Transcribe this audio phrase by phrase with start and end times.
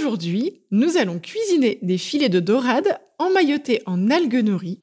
[0.00, 4.80] Aujourd'hui, nous allons cuisiner des filets de dorade emmaillotés en algues nori.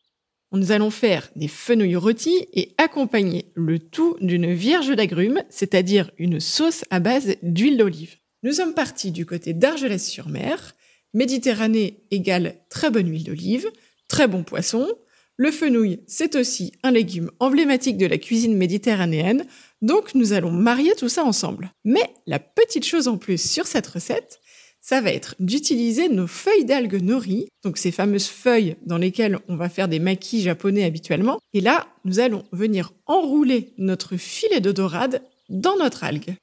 [0.51, 6.39] Nous allons faire des fenouilles rôties et accompagner le tout d'une vierge d'agrumes, c'est-à-dire une
[6.39, 8.17] sauce à base d'huile d'olive.
[8.43, 10.75] Nous sommes partis du côté d'Argelès-sur-Mer.
[11.15, 13.67] Méditerranée égale très bonne huile d'olive,
[14.07, 14.87] très bon poisson.
[15.35, 19.45] Le fenouil, c'est aussi un légume emblématique de la cuisine méditerranéenne,
[19.81, 21.71] donc nous allons marier tout ça ensemble.
[21.85, 24.39] Mais la petite chose en plus sur cette recette,
[24.87, 29.57] ça va être d'utiliser nos feuilles d'algues nori, donc ces fameuses feuilles dans lesquelles on
[29.57, 31.39] va faire des maquis japonais habituellement.
[31.53, 36.37] Et là, nous allons venir enrouler notre filet de dorade dans notre algue.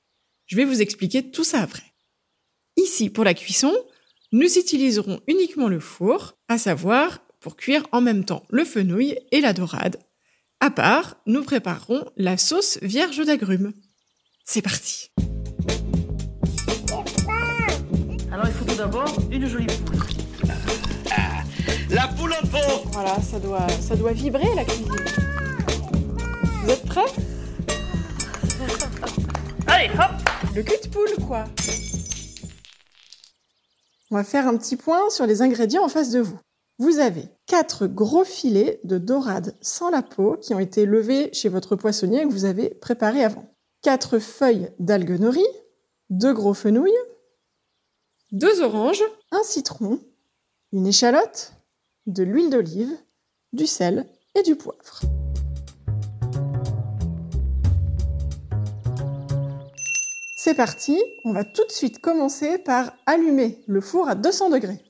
[0.45, 1.95] Je vais vous expliquer tout ça après.
[2.77, 3.73] Ici, pour la cuisson,
[4.31, 9.41] nous utiliserons uniquement le four, à savoir pour cuire en même temps le fenouil et
[9.41, 9.97] la dorade.
[10.61, 13.73] À part, nous préparerons la sauce vierge d'agrumes.
[14.45, 15.09] C'est parti
[18.35, 20.01] Alors il faut tout d'abord une jolie poule.
[21.89, 24.91] La poule en pot Voilà, ça doit, ça doit vibrer la cuisine.
[26.65, 27.13] Vous êtes prêts?
[29.69, 30.11] Allez, hop
[30.53, 31.45] Le cul de poule, quoi
[34.11, 36.41] On va faire un petit point sur les ingrédients en face de vous.
[36.81, 41.49] Vous avez quatre gros filets de dorade sans la peau qui ont été levés chez
[41.49, 43.49] votre poissonnier que vous avez préparé avant.
[43.81, 45.47] Quatre feuilles d'algues nori,
[46.11, 46.91] deux gros fenouils,
[48.35, 50.01] deux oranges, un citron,
[50.73, 51.53] une échalote,
[52.07, 52.91] de l'huile d'olive,
[53.53, 55.03] du sel et du poivre.
[60.37, 64.83] C'est parti, on va tout de suite commencer par allumer le four à 200 degrés.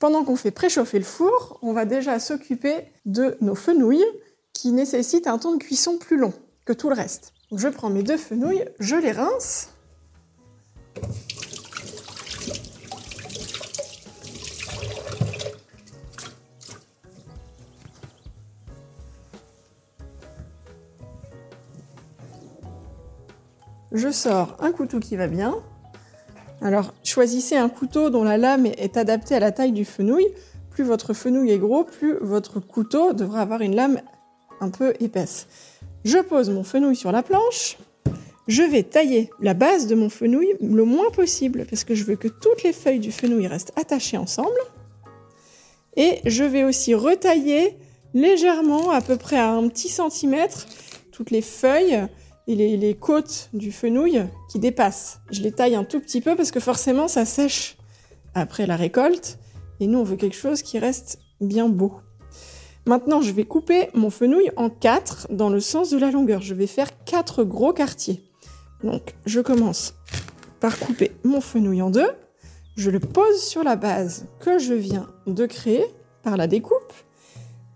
[0.00, 4.04] Pendant qu'on fait préchauffer le four, on va déjà s'occuper de nos fenouilles
[4.52, 6.32] qui nécessitent un temps de cuisson plus long
[6.64, 7.33] que tout le reste.
[7.52, 9.70] Je prends mes deux fenouilles, je les rince.
[23.92, 25.54] Je sors un couteau qui va bien.
[26.60, 30.26] Alors choisissez un couteau dont la lame est adaptée à la taille du fenouil.
[30.70, 34.00] Plus votre fenouil est gros, plus votre couteau devra avoir une lame
[34.60, 35.46] un peu épaisse.
[36.04, 37.78] Je pose mon fenouil sur la planche.
[38.46, 42.16] Je vais tailler la base de mon fenouil le moins possible parce que je veux
[42.16, 44.50] que toutes les feuilles du fenouil restent attachées ensemble.
[45.96, 47.78] Et je vais aussi retailler
[48.12, 50.66] légèrement, à peu près à un petit centimètre,
[51.10, 52.06] toutes les feuilles
[52.46, 55.20] et les, côtes du fenouil qui dépassent.
[55.30, 57.76] Je les taille un tout petit peu parce que forcément ça sèche
[58.34, 59.38] après la récolte
[59.80, 61.94] et nous on veut quelque chose qui reste bien beau.
[62.86, 66.42] Maintenant je vais couper mon fenouil en quatre dans le sens de la longueur.
[66.42, 68.22] Je vais faire quatre gros quartiers.
[68.82, 69.94] Donc je commence
[70.60, 72.10] par couper mon fenouil en deux.
[72.76, 75.84] Je le pose sur la base que je viens de créer
[76.22, 76.92] par la découpe.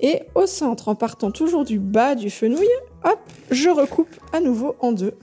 [0.00, 2.68] Et au centre, en partant toujours du bas du fenouil,
[3.04, 3.18] hop,
[3.50, 5.14] je recoupe à nouveau en deux,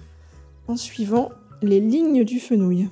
[0.67, 1.29] en suivant
[1.61, 2.89] les lignes du fenouil.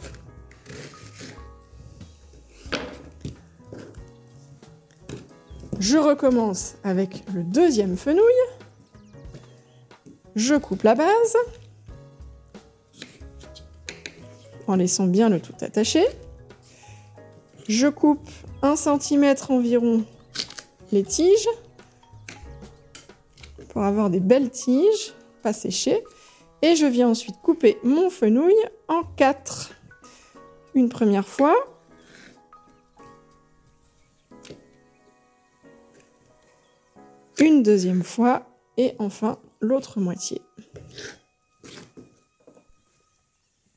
[5.80, 8.22] Je recommence avec le deuxième fenouil.
[10.36, 11.38] Je coupe la base,
[14.68, 16.04] en laissant bien le tout attaché.
[17.68, 18.30] Je coupe
[18.62, 20.04] un centimètre environ
[20.92, 21.48] les tiges
[23.70, 26.04] pour avoir des belles tiges, pas séchées.
[26.62, 28.56] Et je viens ensuite couper mon fenouil
[28.88, 29.72] en quatre.
[30.76, 31.56] Une première fois.
[37.40, 38.48] Une deuxième fois.
[38.78, 40.42] Et enfin l'autre moitié.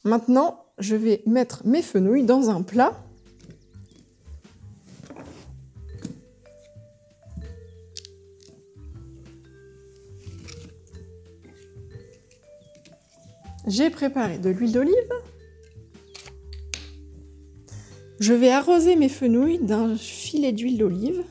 [0.05, 3.07] Maintenant, je vais mettre mes fenouils dans un plat
[13.67, 15.13] J'ai préparé de l'huile d'olive.
[18.21, 21.25] Je vais arroser mes fenouilles d'un filet d'huile d'olive,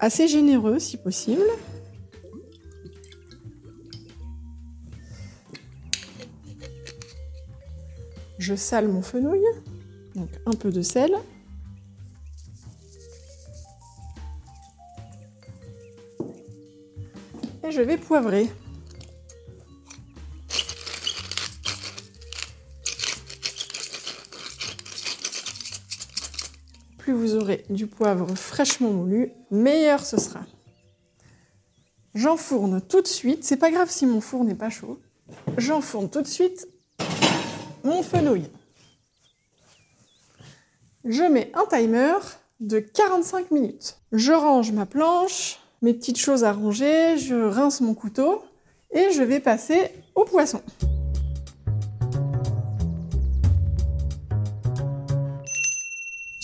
[0.00, 1.46] assez généreux si possible.
[8.38, 9.42] Je sale mon fenouil,
[10.14, 11.12] donc un peu de sel.
[17.64, 18.48] Et je vais poivrer.
[27.12, 30.40] Vous aurez du poivre fraîchement moulu, meilleur ce sera.
[32.14, 33.44] J'enfourne tout de suite.
[33.44, 34.98] C'est pas grave si mon four n'est pas chaud.
[35.56, 36.66] j'enfourne tout de suite
[37.84, 38.44] mon fenouil.
[41.04, 42.14] Je mets un timer
[42.60, 43.98] de 45 minutes.
[44.12, 48.42] Je range ma planche, mes petites choses à ranger, je rince mon couteau
[48.90, 50.60] et je vais passer au poisson.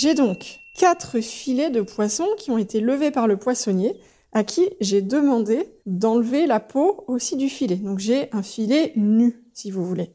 [0.05, 3.99] J'ai donc quatre filets de poisson qui ont été levés par le poissonnier
[4.33, 7.77] à qui j'ai demandé d'enlever la peau aussi du filet.
[7.77, 10.11] Donc j'ai un filet nu, si vous voulez.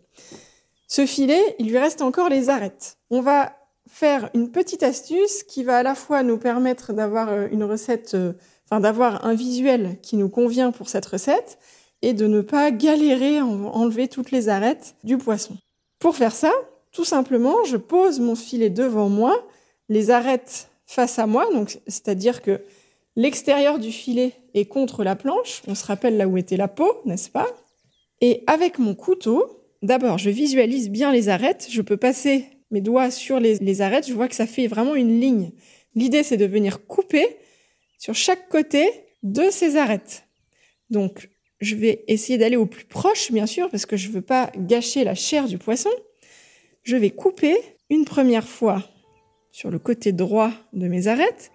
[0.87, 2.99] Ce filet, il lui reste encore les arêtes.
[3.09, 3.57] On va
[3.87, 8.13] faire une petite astuce qui va à la fois nous permettre d'avoir euh, une recette,
[8.13, 8.33] euh,
[8.69, 11.57] enfin d'avoir un visuel qui nous convient pour cette recette
[12.03, 15.57] et de ne pas galérer à enlever toutes les arêtes du poisson.
[15.97, 16.51] Pour faire ça,
[16.91, 19.47] tout simplement, je pose mon filet devant moi,
[19.89, 22.61] les arêtes face à moi, donc c'est-à-dire que
[23.15, 25.61] l'extérieur du filet est contre la planche.
[25.67, 27.47] On se rappelle là où était la peau, n'est-ce pas?
[28.21, 31.67] Et avec mon couteau, d'abord, je visualise bien les arêtes.
[31.69, 34.07] Je peux passer mes doigts sur les, les arêtes.
[34.07, 35.51] Je vois que ça fait vraiment une ligne.
[35.95, 37.37] L'idée, c'est de venir couper
[37.97, 38.89] sur chaque côté
[39.23, 40.23] de ces arêtes.
[40.89, 44.21] Donc, je vais essayer d'aller au plus proche, bien sûr, parce que je ne veux
[44.21, 45.89] pas gâcher la chair du poisson.
[46.83, 47.57] Je vais couper
[47.89, 48.83] une première fois
[49.51, 51.51] sur le côté droit de mes arêtes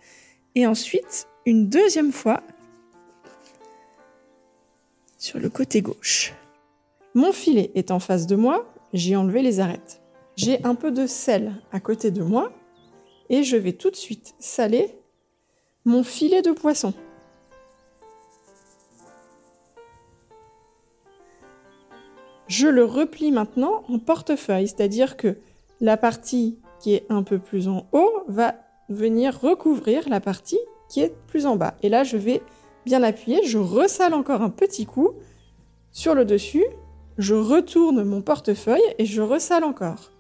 [0.54, 2.42] et ensuite une deuxième fois
[5.18, 6.34] sur le côté gauche.
[7.14, 10.02] Mon filet est en face de moi, j'ai enlevé les arêtes.
[10.36, 12.52] J'ai un peu de sel à côté de moi
[13.30, 14.90] et je vais tout de suite saler
[15.84, 16.92] mon filet de poisson.
[22.46, 25.38] Je le replie maintenant en portefeuille, c'est-à-dire que
[25.80, 26.58] la partie
[26.92, 28.56] est un peu plus en haut va
[28.90, 30.58] venir recouvrir la partie
[30.88, 31.74] qui est plus en bas.
[31.82, 32.42] Et là, je vais
[32.84, 35.12] bien appuyer, je ressale encore un petit coup
[35.90, 36.66] sur le dessus,
[37.16, 40.10] je retourne mon portefeuille et je ressale encore.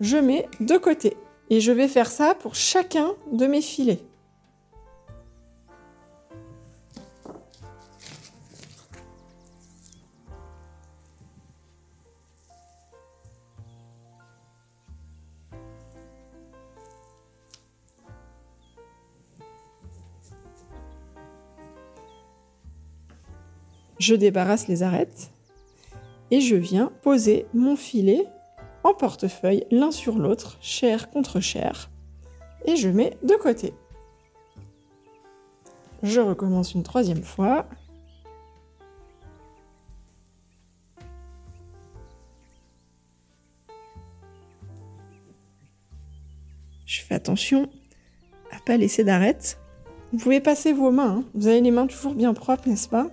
[0.00, 1.16] Je mets de côté
[1.50, 4.00] et je vais faire ça pour chacun de mes filets.
[23.98, 25.30] Je débarrasse les arêtes
[26.30, 28.24] et je viens poser mon filet
[28.84, 31.90] en portefeuille l'un sur l'autre, chair contre chair,
[32.64, 33.74] et je mets de côté.
[36.02, 37.66] Je recommence une troisième fois.
[46.86, 47.68] Je fais attention
[48.52, 49.58] à pas laisser d'arête.
[50.12, 51.24] Vous pouvez passer vos mains, hein.
[51.34, 53.08] vous avez les mains toujours bien propres, n'est-ce pas?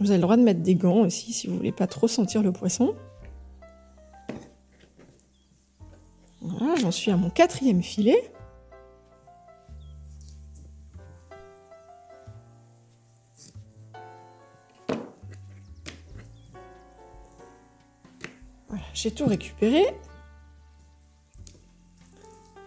[0.00, 2.42] Vous avez le droit de mettre des gants aussi si vous voulez pas trop sentir
[2.42, 2.94] le poisson.
[6.40, 8.32] Voilà, j'en suis à mon quatrième filet.
[18.68, 19.84] Voilà, j'ai tout récupéré.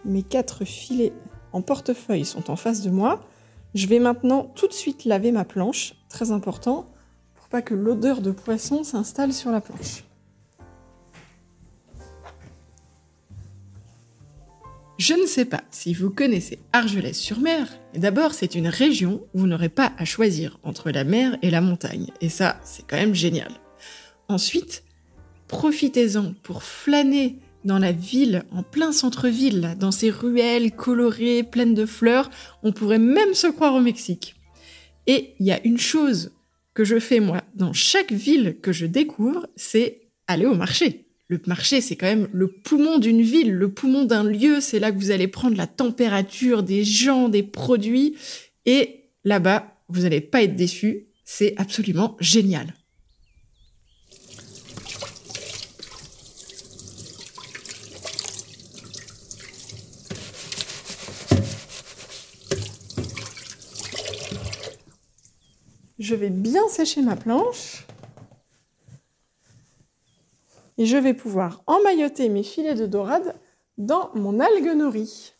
[0.04, 1.14] Mes quatre filets
[1.52, 3.20] en portefeuille sont en face de moi.
[3.74, 6.92] Je vais maintenant tout de suite laver ma planche, très important,
[7.60, 10.04] que l'odeur de poisson s'installe sur la planche.
[14.98, 17.66] Je ne sais pas si vous connaissez Argelès-sur-Mer.
[17.94, 21.60] D'abord, c'est une région où vous n'aurez pas à choisir entre la mer et la
[21.60, 22.06] montagne.
[22.20, 23.50] Et ça, c'est quand même génial.
[24.28, 24.84] Ensuite,
[25.48, 31.84] profitez-en pour flâner dans la ville, en plein centre-ville, dans ces ruelles colorées, pleines de
[31.84, 32.30] fleurs.
[32.62, 34.36] On pourrait même se croire au Mexique.
[35.08, 36.30] Et il y a une chose
[36.74, 41.06] que je fais moi dans chaque ville que je découvre, c'est aller au marché.
[41.28, 44.60] Le marché, c'est quand même le poumon d'une ville, le poumon d'un lieu.
[44.60, 48.16] C'est là que vous allez prendre la température des gens, des produits.
[48.66, 51.06] Et là-bas, vous n'allez pas être déçus.
[51.24, 52.74] C'est absolument génial.
[66.02, 67.86] Je vais bien sécher ma planche.
[70.76, 73.36] Et je vais pouvoir emmailloter mes filets de dorade
[73.78, 75.32] dans mon algue nori.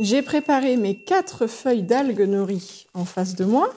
[0.00, 3.72] J'ai préparé mes quatre feuilles d'algue nori en face de moi.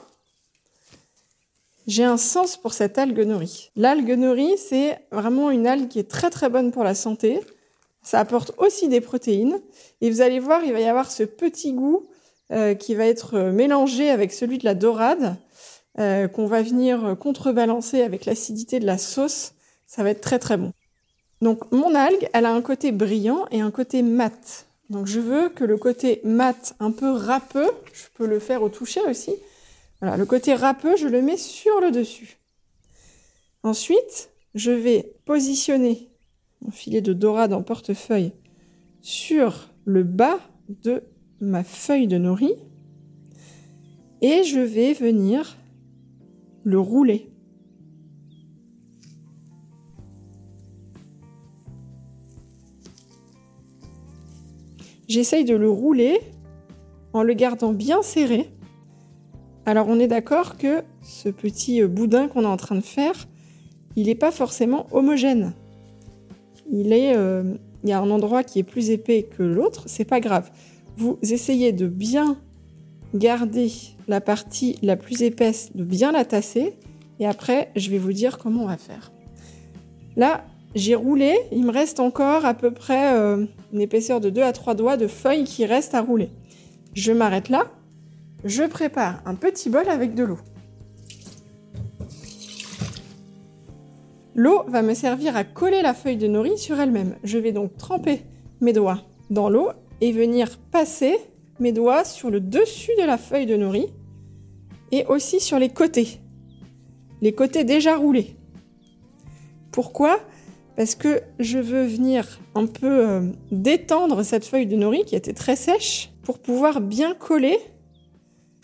[1.86, 3.70] J'ai un sens pour cette algue nori.
[3.76, 7.40] L'algue nori, c'est vraiment une algue qui est très très bonne pour la santé.
[8.02, 9.60] Ça apporte aussi des protéines.
[10.00, 12.06] Et vous allez voir, il va y avoir ce petit goût
[12.52, 15.36] euh, qui va être mélangé avec celui de la dorade,
[15.98, 19.52] euh, qu'on va venir contrebalancer avec l'acidité de la sauce.
[19.86, 20.72] Ça va être très très bon.
[21.42, 24.66] Donc mon algue, elle a un côté brillant et un côté mat.
[24.90, 28.68] Donc je veux que le côté mat, un peu râpeux, je peux le faire au
[28.68, 29.34] toucher aussi.
[30.00, 32.38] Voilà, le côté râpeux, je le mets sur le dessus.
[33.62, 36.09] Ensuite, je vais positionner
[36.62, 38.32] mon filet de dorade en portefeuille
[39.00, 40.38] sur le bas
[40.82, 41.02] de
[41.40, 42.54] ma feuille de nori
[44.20, 45.56] et je vais venir
[46.64, 47.30] le rouler.
[55.08, 56.20] J'essaye de le rouler
[57.12, 58.48] en le gardant bien serré.
[59.66, 63.26] Alors on est d'accord que ce petit boudin qu'on est en train de faire,
[63.96, 65.52] il n'est pas forcément homogène.
[66.72, 70.50] Euh, il y a un endroit qui est plus épais que l'autre, c'est pas grave.
[70.96, 72.36] Vous essayez de bien
[73.14, 73.70] garder
[74.08, 76.74] la partie la plus épaisse, de bien la tasser,
[77.18, 79.12] et après je vais vous dire comment on va faire.
[80.16, 84.42] Là, j'ai roulé, il me reste encore à peu près euh, une épaisseur de 2
[84.42, 86.30] à 3 doigts de feuilles qui restent à rouler.
[86.94, 87.66] Je m'arrête là,
[88.44, 90.38] je prépare un petit bol avec de l'eau.
[94.42, 97.14] L'eau va me servir à coller la feuille de nori sur elle-même.
[97.24, 98.22] Je vais donc tremper
[98.62, 99.68] mes doigts dans l'eau
[100.00, 101.14] et venir passer
[101.58, 103.88] mes doigts sur le dessus de la feuille de nori
[104.92, 106.20] et aussi sur les côtés.
[107.20, 108.34] Les côtés déjà roulés.
[109.72, 110.18] Pourquoi?
[110.74, 115.34] Parce que je veux venir un peu euh, détendre cette feuille de nori qui était
[115.34, 117.58] très sèche pour pouvoir bien coller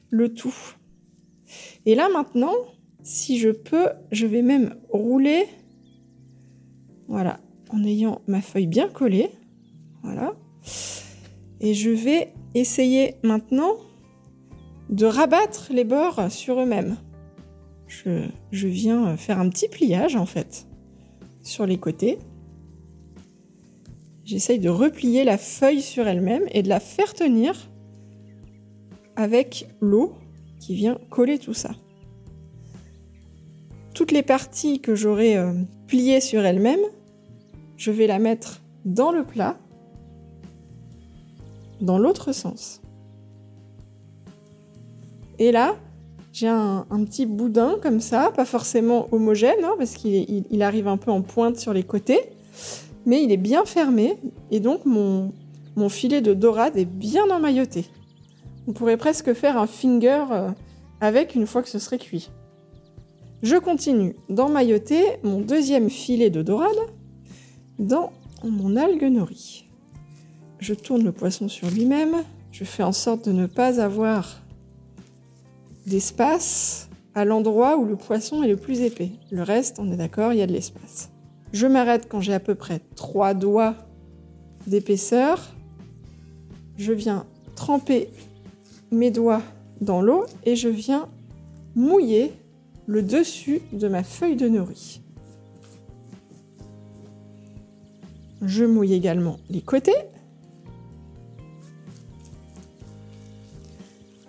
[0.09, 0.57] le tout.
[1.85, 2.55] Et là maintenant,
[3.03, 5.47] si je peux, je vais même rouler,
[7.09, 7.39] voilà,
[7.71, 9.31] en ayant ma feuille bien collée,
[10.03, 10.35] voilà.
[11.61, 13.77] Et je vais essayer maintenant
[14.91, 16.97] de rabattre les bords sur eux-mêmes.
[17.89, 20.67] Je, viens faire un petit pliage en fait
[21.43, 22.19] sur les côtés.
[24.25, 27.71] J'essaye de replier la feuille sur elle-même et de la faire tenir
[29.15, 30.15] avec l'eau
[30.61, 31.71] qui vient coller tout ça
[33.97, 35.55] toutes les parties que j'aurai euh,
[35.87, 36.85] pliées sur elles-mêmes,
[37.79, 39.57] je vais la mettre dans le plat,
[41.81, 42.83] dans l'autre sens.
[45.39, 45.77] Et là,
[46.35, 51.11] j'ai un, petit boudin comme ça, pas forcément homogène, hein, parce qu'il arrive un peu
[51.11, 52.21] en pointe sur les côtés,
[53.07, 54.19] mais il est bien fermé,
[54.51, 55.33] et donc mon,
[55.75, 57.87] mon filet de dorade est bien emmailloté.
[58.69, 60.51] On pourrait presque faire un finger euh,
[61.01, 62.29] avec une fois que ce serait cuit.
[63.43, 66.71] Je continue d'emmailloter mon deuxième filet de dorade
[67.79, 68.13] dans
[68.43, 69.69] mon algue nori.
[70.59, 72.17] Je tourne le poisson sur lui-même.
[72.51, 74.41] Je fais en sorte de ne pas avoir
[75.87, 79.11] d'espace à l'endroit où le poisson est le plus épais.
[79.31, 81.11] Le reste, on est d'accord, il y a de l'espace.
[81.53, 83.75] Je m'arrête quand j'ai à peu près trois doigts
[84.67, 85.55] d'épaisseur.
[86.77, 88.09] Je viens tremper
[88.91, 89.43] mes doigts
[89.81, 91.09] dans l'eau et je viens
[91.75, 92.33] mouiller
[92.87, 95.01] le dessus de ma feuille de nori.
[98.43, 99.97] Je mouille également les côtés.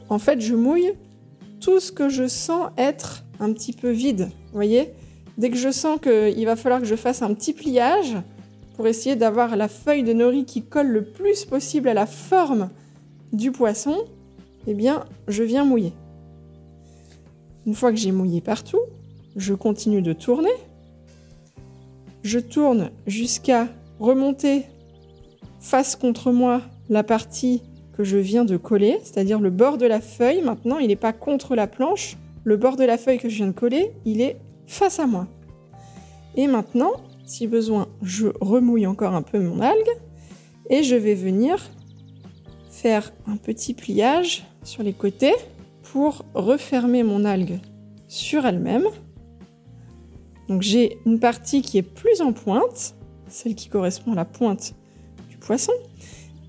[0.10, 0.94] En fait, je mouille
[1.60, 4.30] tout ce que je sens être un petit peu vide.
[4.48, 4.94] Vous voyez
[5.38, 8.18] Dès que je sens qu'il va falloir que je fasse un petit pliage
[8.76, 12.70] pour essayer d'avoir la feuille de nori qui colle le plus possible à la forme
[13.34, 13.98] du poisson,
[14.66, 15.94] eh bien, je viens mouiller.
[17.68, 18.80] Une fois que j'ai mouillé partout,
[19.36, 20.50] je continue de tourner.
[22.24, 23.68] Je tourne jusqu'à
[24.00, 24.64] remonter
[25.60, 30.00] face contre moi la partie que je viens de coller, c'est-à-dire le bord de la
[30.00, 30.42] feuille.
[30.42, 32.16] Maintenant, il n'est pas contre la planche.
[32.46, 35.28] Le bord de la feuille que je viens de coller, il est face à moi.
[36.38, 36.94] Et maintenant,
[37.26, 39.92] si besoin, je remouille encore un peu mon algue
[40.70, 41.70] et je vais venir
[42.70, 45.34] faire un petit pliage sur les côtés
[45.98, 47.60] pour refermer mon algue
[48.08, 48.86] sur elle-même.
[50.48, 52.96] Donc j'ai une partie qui est plus en pointe,
[53.28, 54.76] celle qui correspond à la pointe
[55.28, 55.72] du poisson,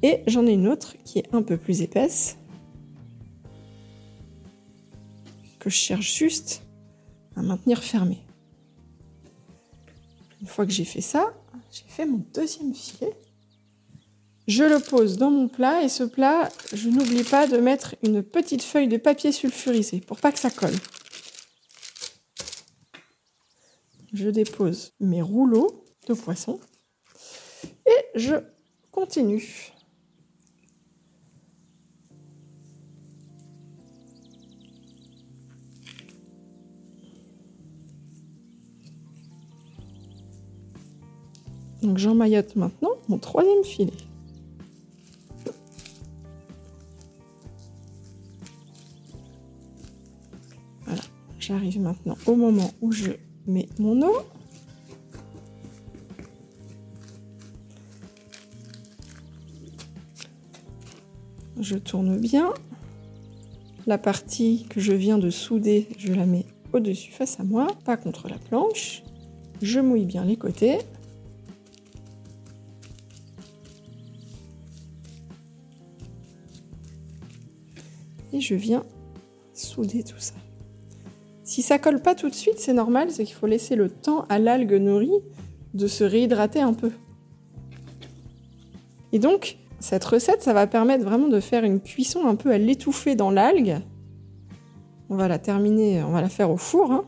[0.03, 2.37] et j'en ai une autre qui est un peu plus épaisse,
[5.59, 6.63] que je cherche juste
[7.35, 8.21] à maintenir fermée.
[10.43, 11.33] Une fois que j'ai fait ça,
[11.73, 13.17] j'ai fait mon deuxième filet.
[14.49, 18.23] Je le pose dans mon plat et ce plat, je n'oublie pas de mettre une
[18.23, 20.75] petite feuille de papier sulfurisé pour pas que ça colle.
[24.15, 26.59] Je dépose mes rouleaux de poisson
[27.87, 28.37] et je
[28.91, 29.75] continue.
[41.83, 43.93] Donc j'emmaillote maintenant mon troisième filet.
[51.49, 53.13] J'arrive maintenant au moment où je
[53.47, 54.17] mets mon eau.
[61.59, 62.53] Je tourne bien.
[63.87, 67.97] La partie que je viens de souder, je la mets au-dessus face à moi, pas
[67.97, 69.03] contre la planche.
[69.63, 70.79] Je mouille bien les côtés.
[78.35, 78.85] Et je viens
[79.55, 80.35] souder tout ça.
[81.49, 84.27] Si ça colle pas tout de suite, c'est normal, c'est qu'il faut laisser le temps
[84.29, 85.23] à l'algue nourrie
[85.73, 86.93] de se réhydrater un peu.
[89.13, 92.59] Et donc, cette recette, ça va permettre vraiment de faire une cuisson un peu à
[92.59, 93.79] l'étouffer dans l'algue.
[95.09, 96.93] On va la terminer, on va la faire au four.
[96.93, 97.07] hein.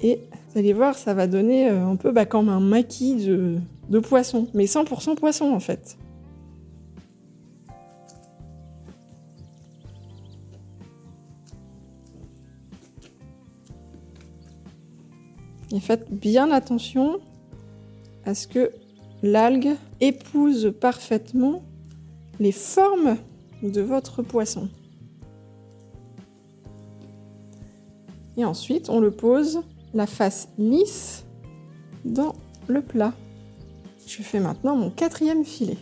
[0.00, 0.18] Et
[0.50, 3.58] vous allez voir, ça va donner euh, un peu bah, comme un maquis de,
[3.88, 5.96] de poisson, mais 100% poisson en fait.
[15.72, 17.18] Et faites bien attention
[18.24, 18.70] à ce que
[19.22, 21.62] l'algue épouse parfaitement
[22.40, 23.16] les formes
[23.62, 24.68] de votre poisson.
[28.36, 29.60] Et ensuite, on le pose
[29.94, 31.24] la face lisse
[32.04, 32.34] dans
[32.66, 33.12] le plat.
[34.06, 35.76] Je fais maintenant mon quatrième filet.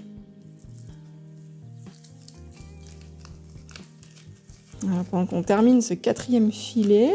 [5.11, 7.12] Pendant qu'on termine ce quatrième filet,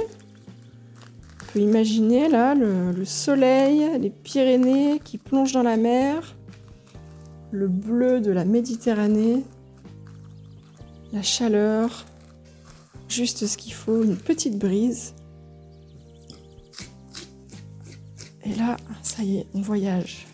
[1.55, 6.35] peut imaginer là le, le soleil, les Pyrénées qui plongent dans la mer,
[7.51, 9.41] le bleu de la Méditerranée,
[11.13, 12.05] la chaleur,
[13.07, 15.13] juste ce qu'il faut, une petite brise.
[18.43, 20.27] Et là, ça y est, on voyage.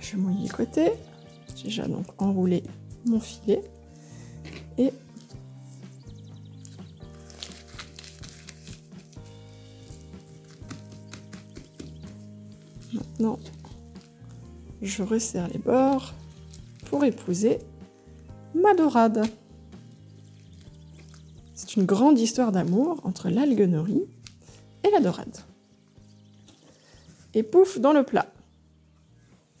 [0.00, 0.92] Je mouille les côtés.
[1.56, 2.62] J'ai déjà donc enroulé
[3.04, 3.62] mon filet.
[14.82, 16.12] Je resserre les bords
[16.86, 17.58] pour épouser
[18.54, 19.26] ma dorade.
[21.54, 24.04] C'est une grande histoire d'amour entre l'algue nourrie
[24.84, 25.38] et la dorade.
[27.34, 28.26] Et pouf, dans le plat.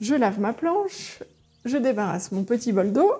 [0.00, 1.22] Je lave ma planche,
[1.64, 3.12] je débarrasse mon petit bol d'eau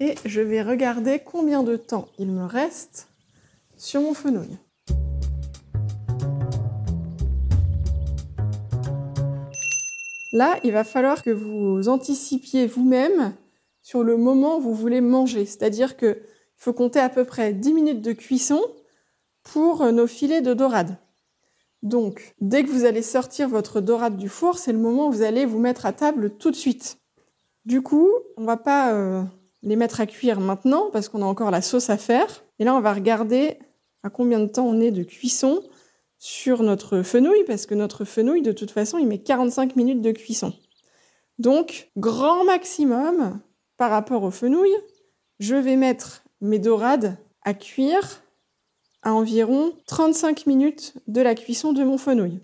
[0.00, 3.08] et je vais regarder combien de temps il me reste
[3.76, 4.58] sur mon fenouil.
[10.32, 13.34] Là, il va falloir que vous anticipiez vous-même
[13.82, 15.46] sur le moment où vous voulez manger.
[15.46, 16.18] C'est-à-dire qu'il
[16.56, 18.60] faut compter à peu près 10 minutes de cuisson
[19.42, 20.96] pour nos filets de dorade.
[21.82, 25.22] Donc, dès que vous allez sortir votre dorade du four, c'est le moment où vous
[25.22, 26.98] allez vous mettre à table tout de suite.
[27.64, 29.22] Du coup, on va pas euh,
[29.62, 32.44] les mettre à cuire maintenant parce qu'on a encore la sauce à faire.
[32.58, 33.58] Et là, on va regarder
[34.02, 35.62] à combien de temps on est de cuisson
[36.18, 40.12] sur notre fenouil parce que notre fenouil, de toute façon, il met 45 minutes de
[40.12, 40.52] cuisson.
[41.38, 43.40] Donc, grand maximum
[43.76, 44.72] par rapport au fenouil,
[45.38, 48.22] je vais mettre mes dorades à cuire
[49.02, 52.40] à environ 35 minutes de la cuisson de mon fenouil.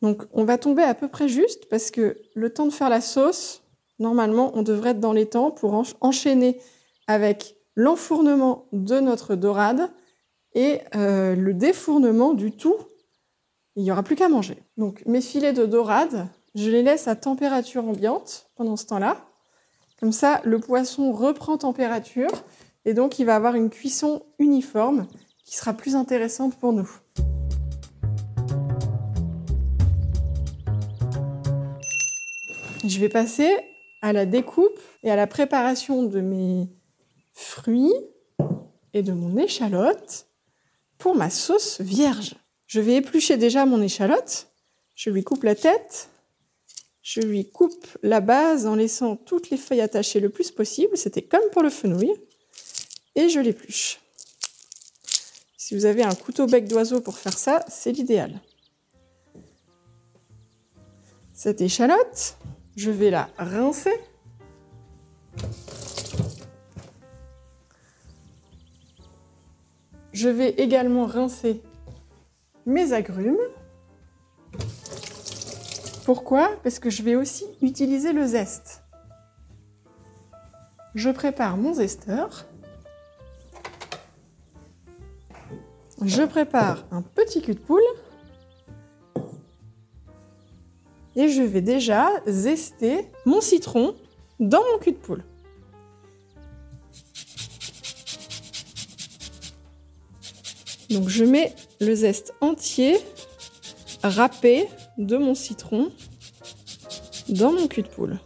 [0.00, 3.00] Donc on va tomber à peu près juste parce que le temps de faire la
[3.00, 3.62] sauce,
[3.98, 6.58] normalement on devrait être dans les temps pour en- enchaîner
[7.06, 9.90] avec l'enfournement de notre dorade
[10.54, 12.74] et euh, le défournement du tout.
[13.74, 14.62] Il n'y aura plus qu'à manger.
[14.76, 19.16] Donc mes filets de dorade, je les laisse à température ambiante pendant ce temps-là.
[19.98, 22.30] Comme ça, le poisson reprend température
[22.84, 25.06] et donc il va avoir une cuisson uniforme
[25.44, 26.90] qui sera plus intéressante pour nous.
[32.84, 33.56] Je vais passer
[34.02, 36.68] à la découpe et à la préparation de mes
[37.32, 37.94] fruits
[38.92, 40.26] et de mon échalote
[40.98, 42.34] pour ma sauce vierge.
[42.72, 44.50] Je vais éplucher déjà mon échalote.
[44.94, 46.08] Je lui coupe la tête.
[47.02, 50.96] Je lui coupe la base en laissant toutes les feuilles attachées le plus possible.
[50.96, 52.10] C'était comme pour le fenouil.
[53.14, 54.00] Et je l'épluche.
[55.58, 58.40] Si vous avez un couteau bec d'oiseau pour faire ça, c'est l'idéal.
[61.34, 62.38] Cette échalote,
[62.74, 64.00] je vais la rincer.
[70.14, 71.60] Je vais également rincer
[72.66, 73.36] mes agrumes.
[76.04, 76.50] Pourquoi?
[76.62, 78.82] Parce que je vais aussi utiliser le zeste.
[80.94, 82.46] Je prépare mon zesteur.
[86.04, 87.80] Je prépare un petit cul de poule.
[91.14, 93.94] Et je vais déjà zester mon citron
[94.40, 95.24] dans mon cul de poule.
[100.92, 102.98] Donc je mets le zeste entier
[104.02, 105.90] râpé de mon citron
[107.28, 108.20] dans mon cul de poule.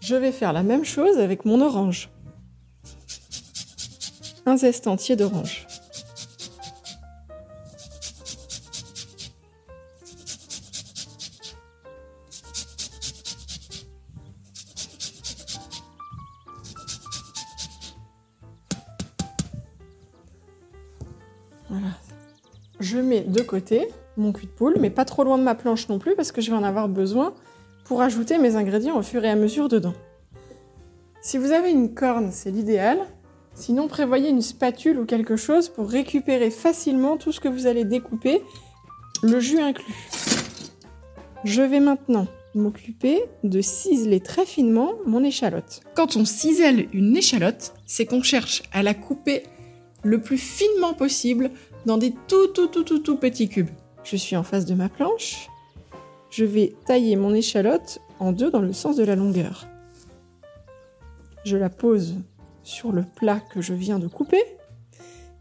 [0.00, 2.10] Je vais faire la même chose avec mon orange.
[4.46, 5.67] Un zeste entier d'orange.
[24.16, 26.40] Mon cul de poule, mais pas trop loin de ma planche non plus parce que
[26.40, 27.34] je vais en avoir besoin
[27.84, 29.94] pour ajouter mes ingrédients au fur et à mesure dedans.
[31.22, 32.98] Si vous avez une corne, c'est l'idéal.
[33.54, 37.84] Sinon, prévoyez une spatule ou quelque chose pour récupérer facilement tout ce que vous allez
[37.84, 38.42] découper,
[39.22, 39.94] le jus inclus.
[41.44, 45.80] Je vais maintenant m'occuper de ciseler très finement mon échalote.
[45.94, 49.42] Quand on cisèle une échalote, c'est qu'on cherche à la couper
[50.02, 51.50] le plus finement possible
[51.86, 53.70] dans des tout tout tout tout tout petits cubes.
[54.04, 55.48] Je suis en face de ma planche.
[56.30, 59.66] Je vais tailler mon échalote en deux dans le sens de la longueur.
[61.44, 62.16] Je la pose
[62.62, 64.42] sur le plat que je viens de couper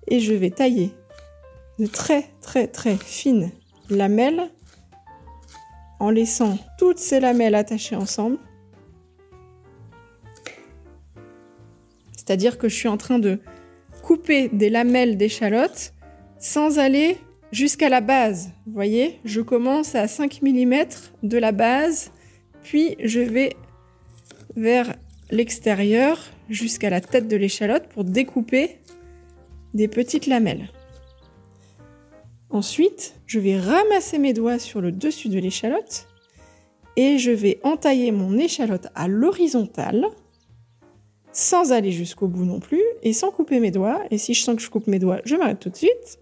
[0.08, 0.92] et je vais tailler
[1.80, 3.52] de très très très fines
[3.90, 4.50] lamelles
[6.00, 8.38] en laissant toutes ces lamelles attachées ensemble.
[12.16, 13.40] C'est-à-dire que je suis en train de
[14.04, 15.94] couper des lamelles d'échalote
[16.40, 17.18] sans aller
[17.52, 18.52] jusqu'à la base.
[18.66, 20.76] Vous voyez, je commence à 5 mm
[21.24, 22.12] de la base,
[22.64, 23.54] puis je vais
[24.56, 24.96] vers
[25.32, 26.20] l'extérieur
[26.50, 28.78] jusqu'à la tête de l'échalote pour découper
[29.74, 30.70] des petites lamelles.
[32.50, 36.08] Ensuite, je vais ramasser mes doigts sur le dessus de l'échalote
[36.96, 40.06] et je vais entailler mon échalote à l'horizontale
[41.34, 44.02] sans aller jusqu'au bout non plus et sans couper mes doigts.
[44.10, 46.20] Et si je sens que je coupe mes doigts, je m'arrête tout de suite.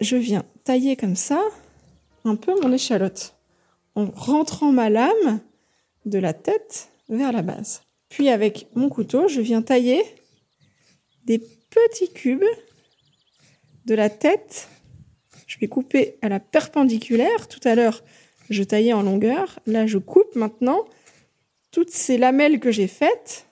[0.00, 1.42] Je viens tailler comme ça
[2.24, 3.34] un peu mon échalote
[3.94, 5.40] en rentrant ma lame
[6.06, 7.82] de la tête vers la base.
[8.08, 10.02] Puis avec mon couteau, je viens tailler
[11.24, 12.44] des petits cubes
[13.84, 14.68] de la tête.
[15.46, 17.46] Je vais couper à la perpendiculaire.
[17.48, 18.02] Tout à l'heure,
[18.48, 19.60] je taillais en longueur.
[19.66, 20.86] Là, je coupe maintenant
[21.72, 23.46] toutes ces lamelles que j'ai faites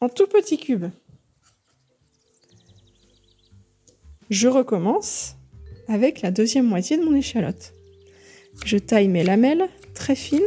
[0.00, 0.90] en tout petits cubes.
[4.30, 5.34] Je recommence
[5.88, 7.74] avec la deuxième moitié de mon échalote.
[8.64, 10.40] Je taille mes lamelles très fines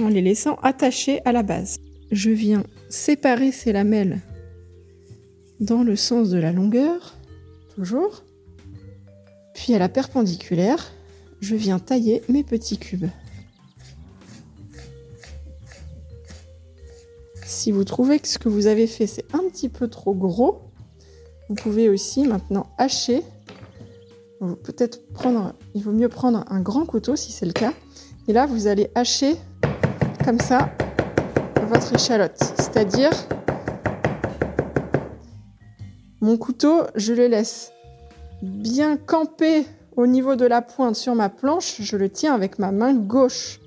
[0.00, 1.78] en les laissant attachées à la base.
[2.10, 4.18] Je viens séparer ces lamelles
[5.60, 7.16] dans le sens de la longueur,
[7.76, 8.24] toujours.
[9.54, 10.92] Puis à la perpendiculaire,
[11.40, 13.08] je viens tailler mes petits cubes.
[17.48, 20.60] Si vous trouvez que ce que vous avez fait c'est un petit peu trop gros,
[21.48, 23.22] vous pouvez aussi maintenant hacher.
[24.38, 27.72] Peut-être prendre, il vaut mieux prendre un grand couteau si c'est le cas.
[28.28, 29.36] Et là, vous allez hacher
[30.26, 30.68] comme ça
[31.68, 32.36] votre échalote.
[32.58, 33.12] C'est-à-dire,
[36.20, 37.72] mon couteau, je le laisse
[38.42, 39.64] bien camper
[39.96, 41.80] au niveau de la pointe sur ma planche.
[41.80, 43.58] Je le tiens avec ma main gauche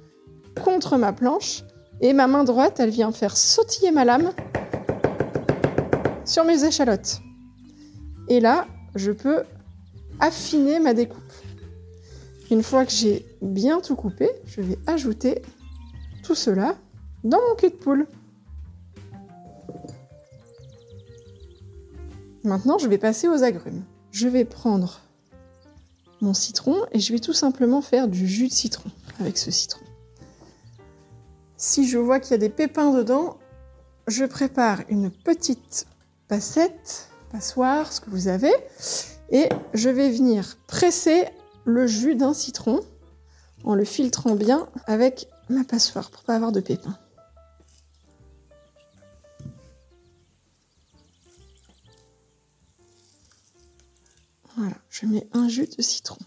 [0.63, 1.63] contre ma planche.
[2.01, 4.31] Et ma main droite, elle vient faire sautiller ma lame
[6.25, 7.21] sur mes échalotes.
[8.27, 9.43] Et là, je peux
[10.19, 11.21] affiner ma découpe.
[12.49, 15.41] Une fois que j'ai bien tout coupé, je vais ajouter
[16.23, 16.75] tout cela
[17.23, 18.07] dans mon cul de poule.
[22.43, 23.83] Maintenant, je vais passer aux agrumes.
[24.11, 25.01] Je vais prendre
[26.19, 29.85] mon citron et je vais tout simplement faire du jus de citron avec ce citron.
[31.61, 33.37] Si je vois qu'il y a des pépins dedans,
[34.07, 35.85] je prépare une petite
[36.27, 38.51] passette, passoire, ce que vous avez,
[39.29, 41.27] et je vais venir presser
[41.65, 42.81] le jus d'un citron
[43.63, 46.97] en le filtrant bien avec ma passoire pour pas avoir de pépins.
[54.57, 56.17] Voilà, je mets un jus de citron.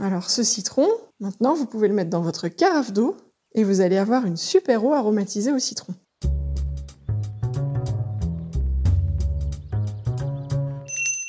[0.00, 0.86] Alors ce citron,
[1.18, 3.16] maintenant vous pouvez le mettre dans votre carafe d'eau
[3.52, 5.92] et vous allez avoir une super eau aromatisée au citron.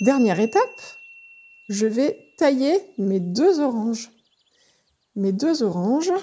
[0.02, 0.62] Dernière étape,
[1.68, 4.12] je vais tailler mes deux oranges.
[5.16, 6.14] Mes deux oranges.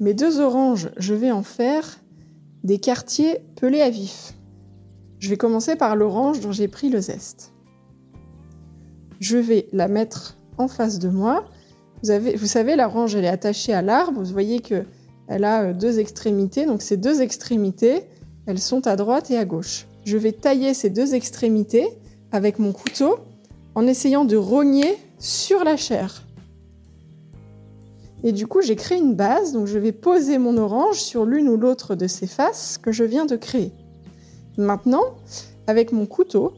[0.00, 2.00] Mes deux oranges, je vais en faire
[2.66, 4.34] des quartiers pelés à vif.
[5.20, 7.52] Je vais commencer par l'orange dont j'ai pris le zeste.
[9.20, 11.44] Je vais la mettre en face de moi.
[12.02, 14.20] Vous, avez, vous savez, l'orange, elle est attachée à l'arbre.
[14.20, 14.84] Vous voyez que
[15.28, 16.66] elle a euh, deux extrémités.
[16.66, 18.02] Donc ces deux extrémités,
[18.46, 19.86] elles sont à droite et à gauche.
[20.04, 21.86] Je vais tailler ces deux extrémités
[22.32, 23.16] avec mon couteau
[23.76, 26.25] en essayant de rogner sur la chair.
[28.26, 31.48] Et du coup, j'ai créé une base, donc je vais poser mon orange sur l'une
[31.48, 33.70] ou l'autre de ces faces que je viens de créer.
[34.58, 35.14] Maintenant,
[35.68, 36.52] avec mon couteau,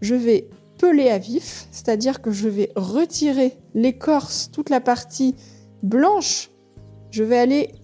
[0.00, 0.48] je vais
[0.78, 5.34] peler à vif, c'est-à-dire que je vais retirer l'écorce, toute la partie
[5.82, 6.50] blanche.
[7.10, 7.74] Je vais aller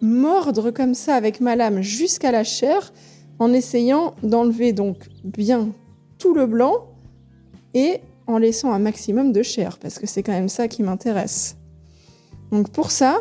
[0.00, 2.92] mordre comme ça avec ma lame jusqu'à la chair
[3.40, 5.70] en essayant d'enlever donc bien
[6.18, 6.86] tout le blanc
[7.74, 11.56] et en laissant un maximum de chair parce que c'est quand même ça qui m'intéresse.
[12.54, 13.18] Donc pour ça,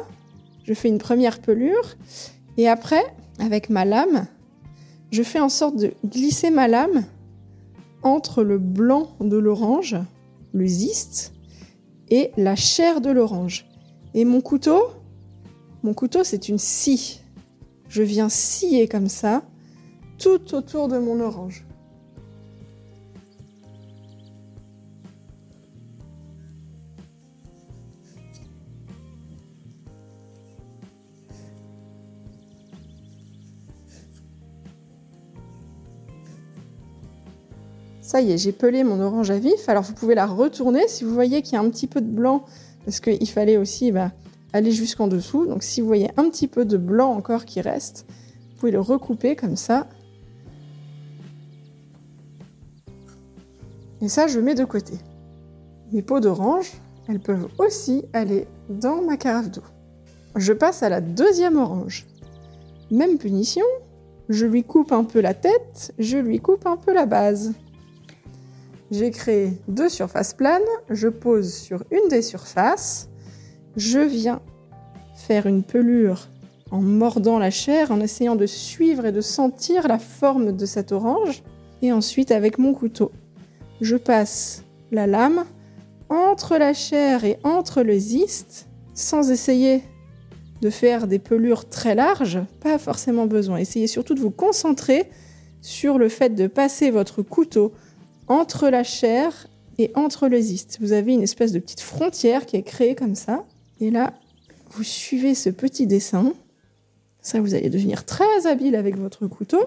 [0.63, 1.95] je fais une première pelure
[2.55, 3.03] et après,
[3.39, 4.27] avec ma lame,
[5.09, 7.03] je fais en sorte de glisser ma lame
[8.03, 9.97] entre le blanc de l'orange,
[10.51, 11.33] le ziste,
[12.09, 13.65] et la chair de l'orange.
[14.13, 14.83] Et mon couteau,
[15.81, 17.21] mon couteau, c'est une scie.
[17.89, 19.41] Je viens scier comme ça
[20.19, 21.65] tout autour de mon orange.
[38.13, 39.67] Ça y est, j'ai pelé mon orange à vif.
[39.67, 42.11] Alors vous pouvez la retourner si vous voyez qu'il y a un petit peu de
[42.11, 42.45] blanc,
[42.85, 44.11] parce qu'il fallait aussi bah,
[44.53, 45.47] aller jusqu'en dessous.
[45.47, 48.05] Donc si vous voyez un petit peu de blanc encore qui reste,
[48.51, 49.87] vous pouvez le recouper comme ça.
[53.99, 54.93] Et ça, je mets de côté.
[55.91, 56.71] Mes peaux d'orange,
[57.09, 59.63] elles peuvent aussi aller dans ma carafe d'eau.
[60.35, 62.05] Je passe à la deuxième orange.
[62.91, 63.65] Même punition,
[64.29, 67.53] je lui coupe un peu la tête, je lui coupe un peu la base.
[68.93, 73.09] J'ai créé deux surfaces planes, je pose sur une des surfaces,
[73.75, 74.39] je viens
[75.15, 76.27] faire une pelure
[76.69, 80.91] en mordant la chair, en essayant de suivre et de sentir la forme de cette
[80.91, 81.41] orange.
[81.81, 83.11] Et ensuite, avec mon couteau,
[83.81, 85.43] je passe la lame
[86.09, 89.81] entre la chair et entre le ziste, sans essayer
[90.61, 93.57] de faire des pelures très larges, pas forcément besoin.
[93.57, 95.09] Essayez surtout de vous concentrer
[95.61, 97.73] sur le fait de passer votre couteau
[98.27, 100.77] entre la chair et entre le ziste.
[100.81, 103.45] Vous avez une espèce de petite frontière qui est créée comme ça.
[103.79, 104.13] Et là,
[104.71, 106.33] vous suivez ce petit dessin.
[107.21, 109.61] Ça, vous allez devenir très habile avec votre couteau.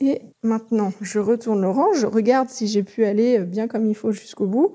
[0.00, 4.12] Et maintenant, je retourne l'orange, je regarde si j'ai pu aller bien comme il faut
[4.12, 4.72] jusqu'au bout.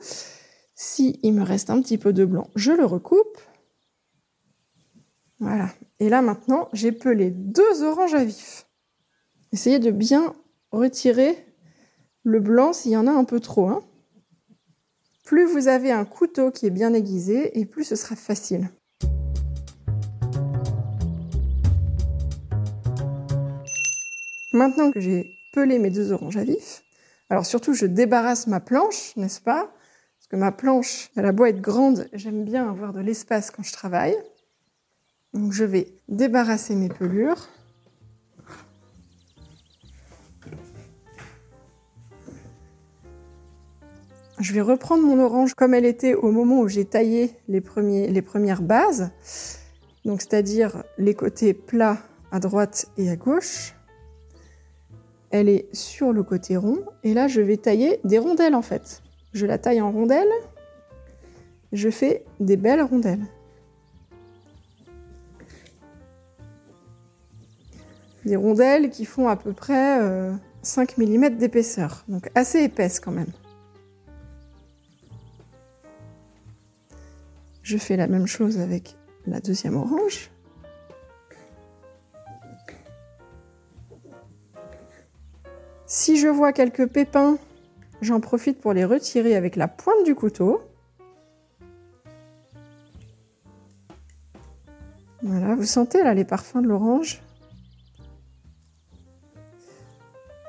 [0.75, 3.39] Si il me reste un petit peu de blanc, je le recoupe.
[5.39, 5.69] Voilà.
[5.99, 8.67] Et là maintenant, j'ai pelé deux oranges à vif.
[9.53, 10.35] Essayez de bien
[10.71, 11.45] retirer
[12.23, 13.69] le blanc s'il y en a un peu trop.
[13.69, 13.81] Hein.
[15.23, 18.69] Plus vous avez un couteau qui est bien aiguisé, et plus ce sera facile.
[24.51, 26.83] Maintenant que j'ai pelé mes deux oranges à vif,
[27.29, 29.73] alors surtout je débarrasse ma planche, n'est-ce pas?
[30.17, 33.63] Parce que ma planche, elle a beau être grande, j'aime bien avoir de l'espace quand
[33.63, 34.15] je travaille.
[35.51, 37.49] Je vais débarrasser mes pelures.
[44.39, 48.61] Je vais reprendre mon orange comme elle était au moment où j'ai taillé les premières
[48.61, 49.09] bases,
[50.05, 51.97] donc c'est-à-dire les côtés plats
[52.31, 53.75] à droite et à gauche.
[55.31, 59.01] Elle est sur le côté rond et là je vais tailler des rondelles en fait.
[59.33, 60.31] Je la taille en rondelles,
[61.73, 63.25] je fais des belles rondelles.
[68.25, 69.99] Des rondelles qui font à peu près
[70.61, 73.31] 5 euh, mm d'épaisseur, donc assez épaisse quand même.
[77.61, 80.31] Je fais la même chose avec la deuxième orange.
[85.87, 87.37] Si je vois quelques pépins,
[88.01, 90.61] j'en profite pour les retirer avec la pointe du couteau.
[95.21, 97.24] Voilà, vous sentez là les parfums de l'orange?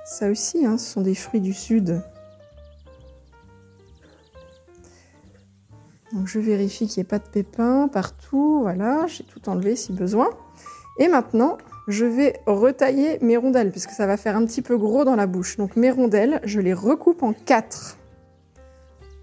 [0.06, 2.00] Ça aussi, hein, ce sont des fruits du sud.
[6.12, 8.60] Donc je vérifie qu'il n'y ait pas de pépins partout.
[8.62, 10.30] Voilà, j'ai tout enlevé si besoin.
[10.98, 15.04] Et maintenant, je vais retailler mes rondelles, puisque ça va faire un petit peu gros
[15.04, 15.56] dans la bouche.
[15.56, 17.98] Donc mes rondelles, je les recoupe en 4.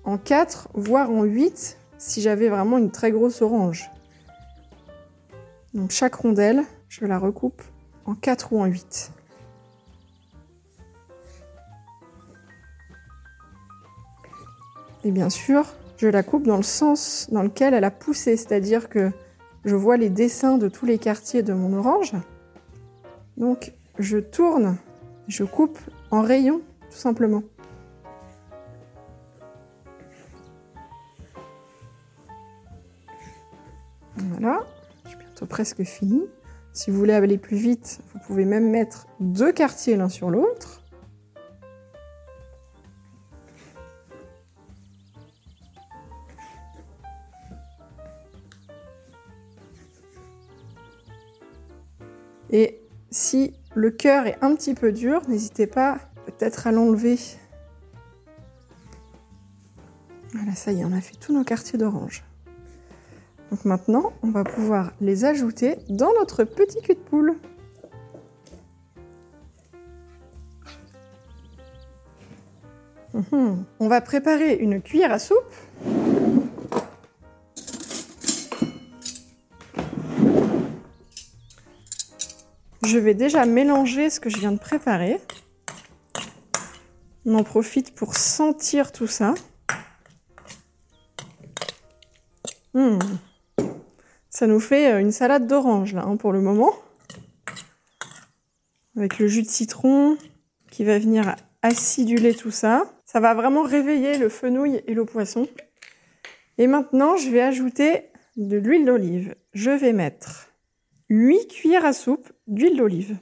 [0.03, 3.89] En 4, voire en 8, si j'avais vraiment une très grosse orange.
[5.73, 7.61] Donc chaque rondelle, je la recoupe
[8.05, 9.13] en 4 ou en 8.
[15.05, 15.65] Et bien sûr,
[15.97, 19.11] je la coupe dans le sens dans lequel elle a poussé, c'est-à-dire que
[19.65, 22.13] je vois les dessins de tous les quartiers de mon orange.
[23.37, 24.77] Donc je tourne,
[25.27, 25.77] je coupe
[26.11, 27.43] en rayon, tout simplement.
[34.15, 34.65] Voilà,
[35.03, 36.21] je suis bientôt presque fini.
[36.71, 40.82] Si vous voulez aller plus vite, vous pouvez même mettre deux quartiers l'un sur l'autre.
[52.53, 57.17] Et si le cœur est un petit peu dur, n'hésitez pas peut-être à l'enlever.
[60.33, 62.23] Voilà, ça y est, on a fait tous nos quartiers d'orange.
[63.49, 67.37] Donc maintenant, on va pouvoir les ajouter dans notre petit cul de poule.
[73.13, 73.65] Mhm.
[73.79, 75.53] On va préparer une cuillère à soupe.
[82.85, 85.19] Je vais déjà mélanger ce que je viens de préparer.
[87.25, 89.33] On en profite pour sentir tout ça.
[92.73, 92.99] Hmm.
[94.29, 96.73] Ça nous fait euh, une salade d'orange là hein, pour le moment.
[98.97, 100.17] Avec le jus de citron
[100.69, 102.83] qui va venir aciduler tout ça.
[103.05, 105.47] Ça va vraiment réveiller le fenouil et le poisson.
[106.57, 109.35] Et maintenant, je vais ajouter de l'huile d'olive.
[109.53, 110.52] Je vais mettre
[111.09, 113.17] 8 cuillères à soupe d'huile d'olive.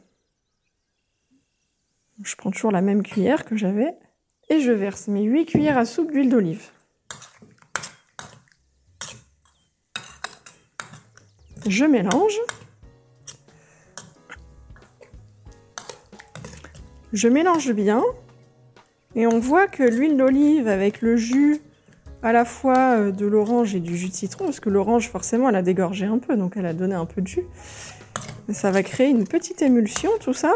[2.24, 3.96] Je prends toujours la même cuillère que j'avais
[4.50, 6.70] et je verse mes 8 cuillères à soupe d'huile d'olive.
[11.68, 12.40] Je mélange.
[17.14, 18.04] Je mélange bien.
[19.16, 21.62] Et on voit que l'huile d'olive avec le jus
[22.24, 25.50] à la fois euh, de l'orange et du jus de citron, parce que l'orange forcément
[25.50, 27.46] elle a dégorgé un peu, donc elle a donné un peu de jus.
[28.50, 30.52] ça va créer une petite émulsion tout ça.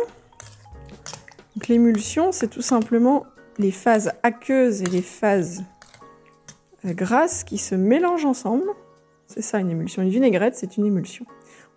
[1.56, 3.26] Donc l'émulsion c'est tout simplement
[3.58, 5.64] les phases aqueuses et les phases
[6.86, 8.70] euh, grasses qui se mélangent ensemble.
[9.28, 10.02] C'est ça une émulsion.
[10.02, 11.26] Une vinaigrette, c'est une émulsion.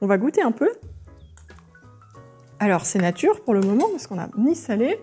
[0.01, 0.71] On va goûter un peu.
[2.61, 5.01] Alors, c'est nature pour le moment, parce qu'on n'a ni salé,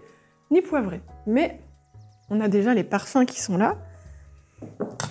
[0.52, 1.02] ni poivré.
[1.26, 1.60] Mais
[2.30, 3.78] on a déjà les parfums qui sont là.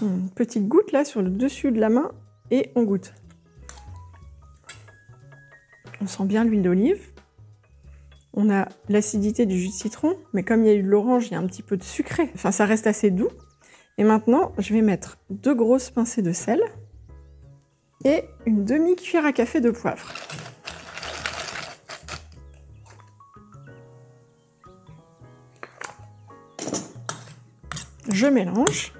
[0.02, 2.12] Une petite goutte là sur le dessus de la main
[2.50, 3.14] et on goûte.
[6.00, 7.00] On sent bien l'huile d'olive.
[8.34, 11.28] On a l'acidité du jus de citron, mais comme il y a eu de l'orange,
[11.28, 12.30] il y a un petit peu de sucré.
[12.34, 13.30] Enfin, ça reste assez doux.
[13.96, 16.60] Et maintenant, je vais mettre deux grosses pincées de sel
[18.04, 20.12] et une demi-cuillère à café de poivre.
[28.10, 28.92] Je mélange.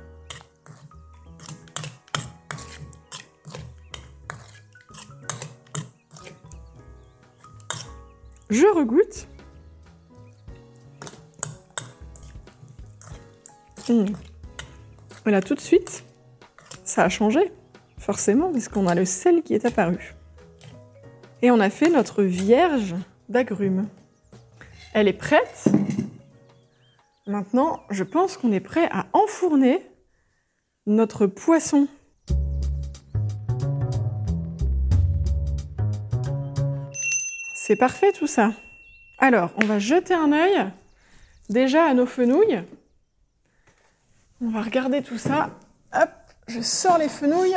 [8.54, 9.26] Je regoute.
[13.88, 14.04] Mmh.
[15.26, 16.04] Et là, tout de suite,
[16.84, 17.50] ça a changé.
[17.98, 20.14] Forcément, parce qu'on a le sel qui est apparu.
[21.42, 22.94] Et on a fait notre vierge
[23.28, 23.88] d'agrumes.
[24.92, 25.64] Elle est prête.
[27.26, 29.84] Maintenant, je pense qu'on est prêt à enfourner
[30.86, 31.88] notre poisson.
[37.66, 38.52] C'est parfait tout ça.
[39.16, 40.70] Alors, on va jeter un œil
[41.48, 42.62] déjà à nos fenouilles.
[44.42, 45.48] On va regarder tout ça.
[45.94, 46.10] Hop,
[46.46, 47.56] je sors les fenouilles.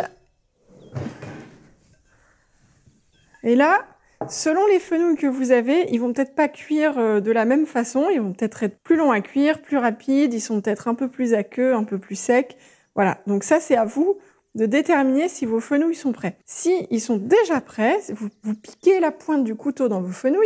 [3.43, 3.85] Et là,
[4.29, 7.65] selon les fenouils que vous avez, ils vont peut-être pas cuire euh, de la même
[7.65, 10.95] façon, ils vont peut-être être plus longs à cuire, plus rapides, ils sont peut-être un
[10.95, 12.55] peu plus aqueux, un peu plus secs.
[12.95, 14.17] Voilà, donc ça c'est à vous
[14.57, 16.37] de déterminer si vos fenouils sont prêts.
[16.45, 20.45] Si ils sont déjà prêts, vous, piquez la pointe du couteau dans vos fenouils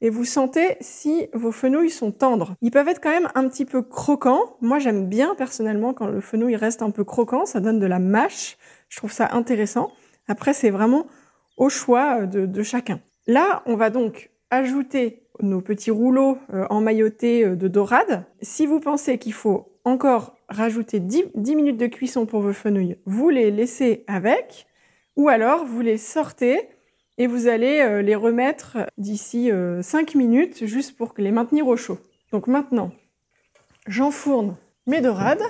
[0.00, 2.56] et vous sentez si vos fenouils sont tendres.
[2.62, 4.56] Ils peuvent être quand même un petit peu croquants.
[4.60, 7.98] Moi j'aime bien personnellement quand le fenouil reste un peu croquant, ça donne de la
[7.98, 8.56] mâche.
[8.88, 9.92] Je trouve ça intéressant.
[10.26, 11.06] Après c'est vraiment
[11.58, 13.00] au choix de, de chacun.
[13.26, 18.24] Là, on va donc ajouter nos petits rouleaux euh, emmaillotés euh, de dorade.
[18.40, 22.98] Si vous pensez qu'il faut encore rajouter 10, 10 minutes de cuisson pour vos fenouilles,
[23.06, 24.66] vous les laissez avec,
[25.16, 26.68] ou alors vous les sortez
[27.18, 31.98] et vous allez euh, les remettre d'ici 5 minutes juste pour les maintenir au chaud.
[32.32, 32.90] Donc maintenant,
[33.86, 35.42] j'enfourne mes dorades.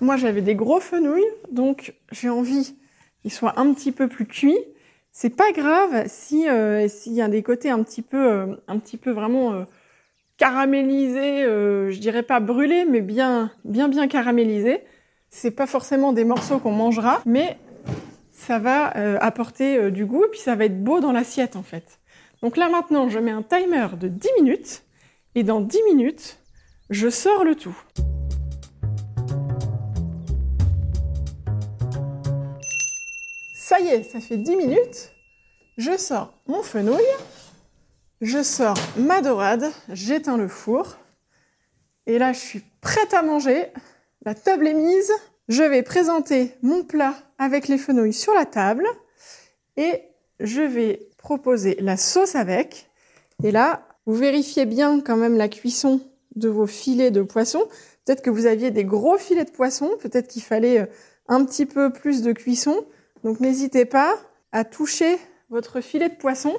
[0.00, 2.76] Moi j'avais des gros fenouils, donc j'ai envie
[3.22, 4.58] qu'ils soient un petit peu plus cuits.
[5.12, 8.78] C'est pas grave si euh, s'il y a des côtés un petit peu euh, un
[8.78, 9.64] petit peu vraiment euh,
[10.36, 14.82] caramélisés, euh, je dirais pas brûlés, mais bien bien bien caramélisés.
[15.28, 17.58] C'est pas forcément des morceaux qu'on mangera, mais
[18.32, 21.56] ça va euh, apporter euh, du goût et puis ça va être beau dans l'assiette
[21.56, 21.98] en fait.
[22.42, 24.82] Donc là maintenant, je mets un timer de 10 minutes
[25.34, 26.38] et dans 10 minutes,
[26.90, 27.76] je sors le tout.
[33.54, 35.12] Ça y est, ça fait 10 minutes.
[35.76, 37.02] Je sors mon fenouil,
[38.20, 40.96] je sors ma dorade, j'éteins le four.
[42.06, 43.66] Et là, je suis prête à manger.
[44.24, 45.12] La table est mise.
[45.48, 48.86] Je vais présenter mon plat avec les fenouils sur la table.
[49.76, 50.02] Et
[50.40, 52.88] je vais proposer la sauce avec.
[53.42, 56.00] Et là, vous vérifiez bien quand même la cuisson
[56.36, 57.66] de vos filets de poisson.
[58.04, 59.90] Peut-être que vous aviez des gros filets de poisson.
[60.00, 60.86] Peut-être qu'il fallait euh,
[61.28, 62.86] un petit peu plus de cuisson.
[63.24, 64.14] Donc n'hésitez pas
[64.52, 65.18] à toucher
[65.50, 66.54] votre filet de poisson.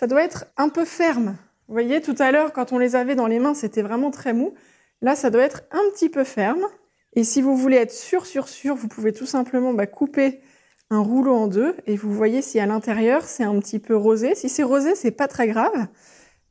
[0.00, 1.36] Ça doit être un peu ferme.
[1.68, 4.32] Vous voyez, tout à l'heure, quand on les avait dans les mains, c'était vraiment très
[4.32, 4.54] mou.
[5.02, 6.64] Là, ça doit être un petit peu ferme.
[7.12, 10.40] Et si vous voulez être sûr, sûr, sûr, vous pouvez tout simplement bah, couper
[10.88, 14.34] un rouleau en deux et vous voyez si à l'intérieur c'est un petit peu rosé.
[14.34, 15.88] Si c'est rosé, c'est pas très grave,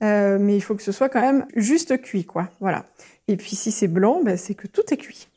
[0.04, 2.50] euh, mais il faut que ce soit quand même juste cuit, quoi.
[2.60, 2.86] Voilà.
[3.28, 5.28] Et puis si c'est blanc, bah, c'est que tout est cuit.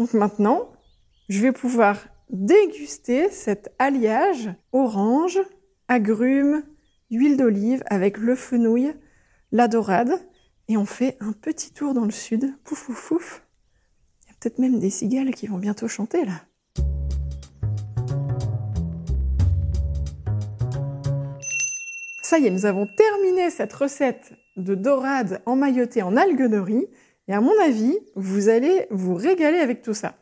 [0.00, 0.72] Donc maintenant,
[1.28, 5.38] je vais pouvoir déguster cet alliage orange,
[5.86, 6.64] agrumes,
[7.12, 8.92] huile d'olive avec le fenouil,
[9.52, 10.18] la dorade.
[10.68, 12.54] Et on fait un petit tour dans le sud.
[12.64, 13.42] Pouf, pouf, pouf.
[14.22, 16.44] Il y a peut-être même des cigales qui vont bientôt chanter là.
[22.22, 26.86] Ça y est, nous avons terminé cette recette de dorade emmaillotée en algues de riz.
[27.28, 30.14] Et à mon avis, vous allez vous régaler avec tout ça.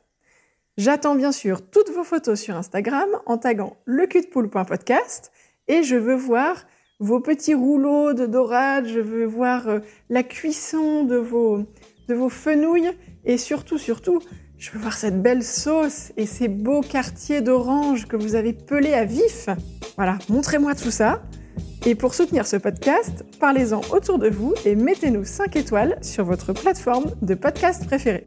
[0.76, 5.30] J'attends bien sûr toutes vos photos sur Instagram en taguant lecutpoule.podcast
[5.68, 6.64] et je veux voir
[7.00, 9.78] vos petits rouleaux de dorade, je veux voir euh,
[10.10, 11.64] la cuisson de vos,
[12.08, 12.90] de vos fenouilles
[13.24, 14.20] et surtout, surtout,
[14.58, 18.92] je veux voir cette belle sauce et ces beaux quartiers d'orange que vous avez pelés
[18.92, 19.48] à vif.
[19.96, 21.22] Voilà, montrez-moi tout ça.
[21.86, 26.52] Et pour soutenir ce podcast, parlez-en autour de vous et mettez-nous 5 étoiles sur votre
[26.52, 28.26] plateforme de podcast préférée.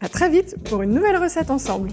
[0.00, 1.90] À très vite pour une nouvelle recette ensemble.